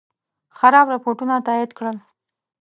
[0.57, 1.97] خراب رپوټونه تایید کړل.